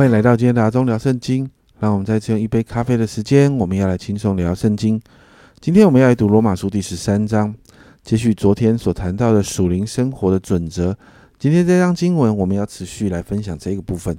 [0.00, 1.46] 欢迎来到今天的阿忠聊圣经。
[1.78, 4.98] 让我们再次用一杯咖啡的时间，我们要来轻松聊圣经。
[5.60, 7.54] 今天我们要来读罗马书第十三章，
[8.02, 10.96] 继续昨天所谈到的属灵生活的准则。
[11.38, 14.16] 今天这章经文，我们要持续来分享这个部分。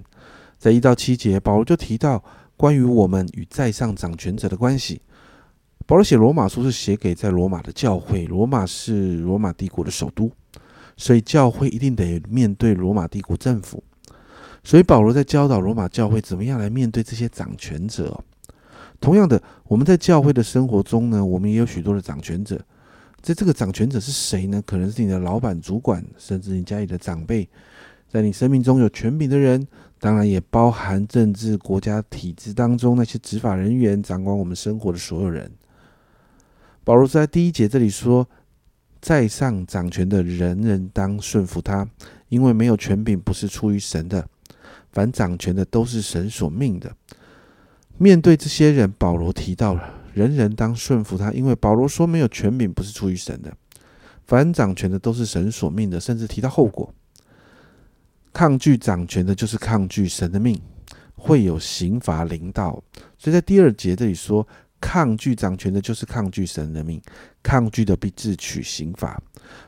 [0.59, 2.23] 在一到七节，保罗就提到
[2.55, 5.01] 关于我们与在上掌权者的关系。
[5.87, 10.29] 保罗写罗马书是写给在罗马的教会，罗马是罗马帝国的首都，
[10.95, 13.83] 所以教会一定得面对罗马帝国政府。
[14.63, 18.23] 所以保罗在教导罗马教会怎么样来面对这些掌权者。
[18.99, 22.63] 同样的，我们在教会的生活中呢，我们也有许多的掌权者。
[23.19, 24.61] 在这个掌权者是谁呢？
[24.65, 27.47] 可能是你的老板、主管，甚至你家里的长辈，
[28.07, 29.67] 在你生命中有权柄的人，
[29.99, 35.51] 当然也包含政治、国家体制当中那些执法人员，掌管我们生活的所有人。
[36.83, 38.27] 保罗在第一节这里说
[39.01, 41.87] ：“在上掌权的人人当顺服他，
[42.29, 44.27] 因为没有权柄不是出于神的。”
[44.91, 46.95] 凡掌权的都是神所命的。
[47.97, 53.55] 面对这些人，保罗提到了人人当顺服他，因为保罗说没有权柄不是出于神的。
[54.25, 56.93] 凡掌权的都是神所命的，甚至提到后果。
[58.33, 60.59] 抗拒掌权的，就是抗拒神的命，
[61.15, 62.81] 会有刑罚临到。
[63.17, 64.47] 所以在第二节这里说，
[64.79, 66.99] 抗拒掌权的，就是抗拒神的命，
[67.43, 69.21] 抗拒的必自取刑罚。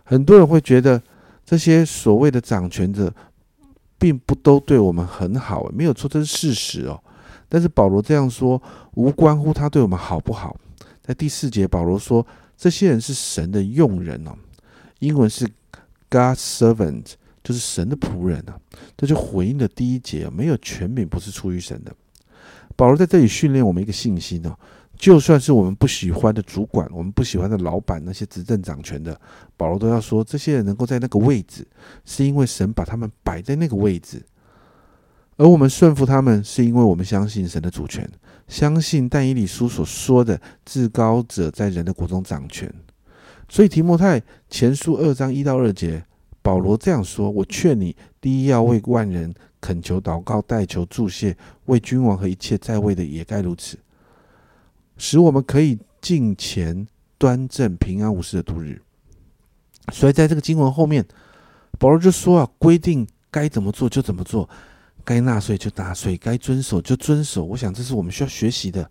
[0.04, 1.00] 很多人会觉得
[1.46, 3.14] 这些所谓的掌权者。
[4.04, 7.02] 并不都对我们很好，没有错，这是事实哦。
[7.48, 8.62] 但是保罗这样说，
[8.96, 10.60] 无关乎他对我们好不好。
[11.02, 14.36] 在第四节，保罗说，这些人是神的用人哦，
[15.00, 15.48] 英文是
[16.10, 18.60] God servant，就是神的仆人啊。
[18.98, 21.96] 这就回应了第一节，没有权柄不是出于神的。
[22.76, 24.54] 保罗在这里训练我们一个信心哦。
[24.98, 29.20] 就算是我们不喜欢的主管，我们不喜欢的老板，那些执政掌权的，
[29.58, 31.68] 保罗都要说，这些人能够在那个位置，
[32.06, 34.24] 是因为神把他们摆在那个位置，
[35.36, 38.10] 而我们顺服他们，是因为我们相信神的主权，
[38.48, 42.72] 相信但以理书所说的至高者在人的国中掌权。
[43.50, 46.06] 所以提摩太前书二章一到二节，
[46.42, 51.36] 保罗这样说：我劝你，第一要为万人恳求祷告，代求祝谢，
[51.66, 53.78] 为君王和一切在位的也该如此。
[55.06, 56.88] 使我们可以敬虔、
[57.18, 58.82] 端正、平安无事的度日。
[59.92, 61.06] 所以，在这个经文后面，
[61.78, 64.50] 保罗就说啊，规定该怎么做就怎么做，
[65.04, 67.44] 该纳税就纳税，该遵守就遵守。
[67.44, 68.90] 我想，这是我们需要学习的。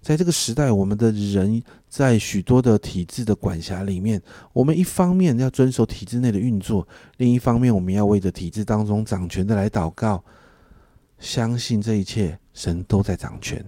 [0.00, 4.22] 在这个时代，我们的人在许多的体制的管辖里面，
[4.54, 6.88] 我们一方面要遵守体制内的运作，
[7.18, 10.24] 另一方面，我们要为着体制当中掌权的来祷告，
[11.18, 13.62] 相信这一切神都在掌权。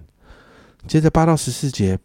[0.87, 1.99] 接着八到十四节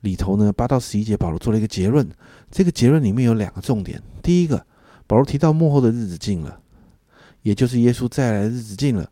[0.00, 2.08] 里头呢，八到十一节保罗做了一个结论。
[2.50, 4.02] 这个结论里面有两个重点。
[4.22, 4.64] 第一个，
[5.06, 6.60] 保罗提到幕后的日子近了，
[7.42, 9.08] 也就是耶稣再来的日子近了。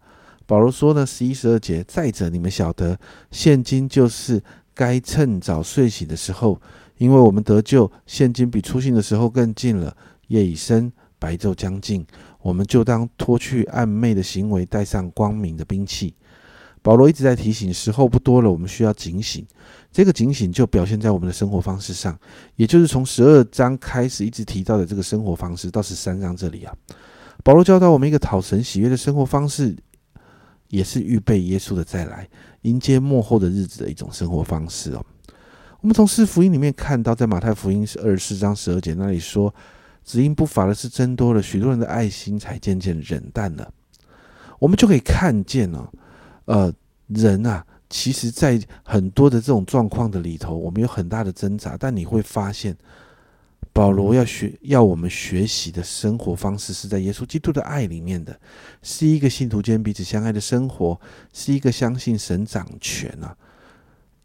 [0.47, 2.99] 保罗说呢，十一十二节，再者你们晓得，
[3.31, 4.43] 现今就是
[4.75, 6.61] 该趁早睡醒的时候，
[6.99, 9.97] 因为我们得救，现今比出信的时候更近了。
[10.29, 12.05] 夜已深，白昼将近，
[12.41, 16.15] 我们就当脱去暗昧的行为，带上光明的兵器。
[16.85, 19.43] 保罗一直在提醒，时候不多了，我们需要警醒。
[19.91, 22.15] 这个警醒就表现在我们的生活方式上，
[22.57, 26.75] 也就是从十二章开始一直提到的这个生活方式，到十三章这里啊。
[27.43, 29.75] 保罗教导我们一个讨神喜悦的生活方式，
[30.69, 32.29] 也是预备耶稣的再来，
[32.63, 35.03] 迎接幕后的日子的一种生活方式哦。
[35.81, 39.55] 我们从四福音里面看到，在马太福音是二十四章十二节那里说，
[40.05, 43.73] 只因不法的事增多了，许多人的爱心才渐渐冷淡了。
[44.59, 45.89] 我们就可以看见哦。
[46.47, 46.73] 呃，
[47.09, 51.77] 人啊，其实，在很多的这种状况的里头，我们有很大的挣扎。
[51.79, 52.77] 但你会发现，
[53.73, 58.39] 保罗要学，要我们学习的生活方式，是在耶稣基督的爱里面的，
[58.83, 61.01] 是一个信徒间彼此相爱的生活，
[61.33, 63.37] 是一个相信神掌权啊，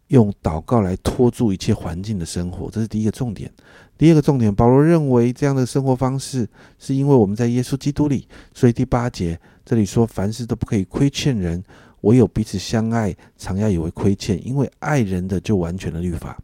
[0.08, 2.70] 用祷告来托住一切环境的生活。
[2.70, 3.52] 这是第一个重点。
[3.98, 8.28] 第二个重点，保罗认为这样的生活方式，是因为我们在耶稣基督里。
[8.54, 11.64] 所以第八节这里说，凡事都不可以亏欠人。
[12.02, 16.38] 唯有彼此相爱，常要以为亏欠，因为爱人的就完全的律法。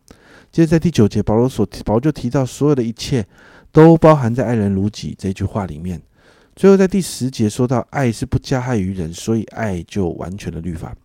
[0.51, 3.25] 接着在第九节，保罗所保罗就提到，所有的一切
[3.71, 6.01] 都包含在“爱人如己”这句话里面。
[6.55, 10.95] 最后在第十节说到，爱是不加害于人，所以爱就完全的律法。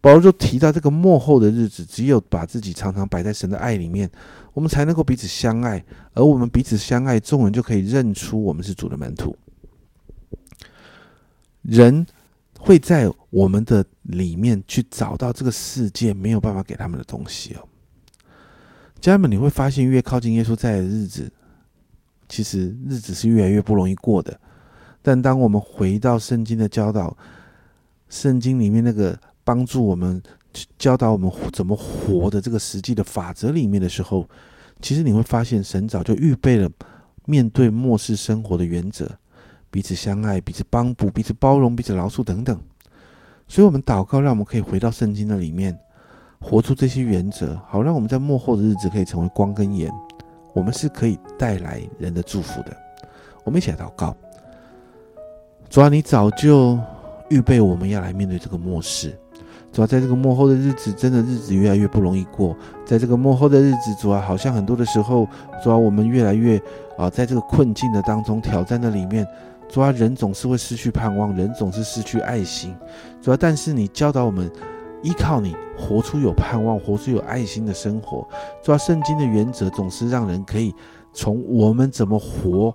[0.00, 4.10] 保罗就提到这个幕后的日子，只有把自己常常摆在神的爱里面，
[4.52, 9.36] 我们才能够彼此相爱，而我们彼此相爱，众人就可以认出我们是主的门徒。
[11.62, 12.06] 人。
[12.66, 17.62] 会在我们的里面去找到这个世界没有办法给他们的东西哦，
[19.00, 21.32] 家人们，你会发现越靠近耶稣在的日子，
[22.28, 24.36] 其实日子是越来越不容易过的。
[25.00, 27.16] 但当我们回到圣经的教导，
[28.08, 30.20] 圣经里面那个帮助我们、
[30.76, 34.28] 教导我们怎么活的这个实际的法则里面的时候，
[34.82, 36.68] 其实你会发现，神早就预备了
[37.26, 39.08] 面对末世生活的原则：
[39.76, 42.58] 彼此相爱、彼此帮补、彼此包容、彼此饶恕等等。
[43.46, 45.78] 所以，我们祷告，让我们可以回到圣经的里面，
[46.40, 49.92] 活出这些原则，好让我们在幕后的日子可以成为光跟盐。
[50.54, 52.74] 我们是可以带来人的祝福的。
[53.44, 54.16] 我们一起来祷告：
[55.68, 56.78] 主啊，你早就
[57.28, 59.14] 预备我们要来面对这个末世。
[59.74, 62.56] 主要在这个幕后的日子，真的日子越来越不容易过。
[62.86, 65.28] 在这个幕后的日子，主要好像很多的时候，
[65.62, 66.58] 主要我们越来越
[66.96, 69.28] 啊，在这个困境的当中、挑战的里面。
[69.68, 72.74] 主要人总是会失去盼望，人总是失去爱心。
[73.20, 74.50] 主要，但是你教导我们
[75.02, 78.26] 依靠你，活出有盼望、活出有爱心的生活。
[78.62, 80.74] 抓，圣经的原则总是让人可以
[81.12, 82.74] 从我们怎么活，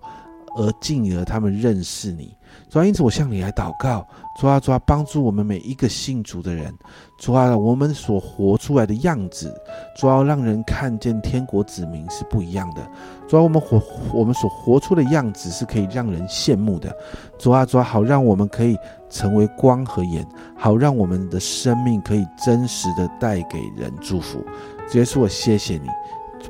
[0.55, 2.35] 而进而他们认识你。
[2.69, 4.05] 主啊，因此我向你来祷告，
[4.39, 6.73] 主啊，主啊，帮助我们每一个信主的人，
[7.17, 9.53] 主啊，我们所活出来的样子，
[9.97, 12.81] 主要让人看见天国子民是不一样的。
[13.27, 13.81] 主啊，我们活
[14.13, 16.93] 我们所活出的样子是可以让人羡慕的。
[17.39, 18.77] 主啊，主啊，好让我们可以
[19.09, 20.25] 成为光和盐，
[20.57, 24.43] 好让我们的生命可以真实的带给人祝福。
[24.89, 25.87] 主耶稣，我谢谢你，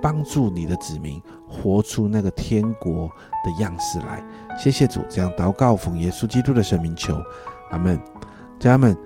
[0.02, 3.10] 帮助你的子民活出那个天国
[3.44, 4.24] 的样式来。
[4.58, 7.16] 谢谢主，这样祷告奉耶稣基督的圣名求，
[7.72, 8.00] 阿门。
[8.60, 8.98] 家人们，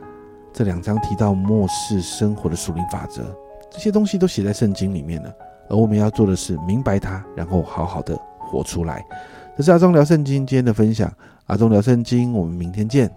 [0.51, 3.23] 这两章提到末世生活的属灵法则，
[3.71, 5.33] 这些东西都写在圣经里面了，
[5.69, 9.05] 而我们要做的是明白它，然后好好的活出来。
[9.55, 11.09] 这是阿忠聊圣经今天的分享，
[11.45, 13.09] 阿忠聊圣经，我们明天见。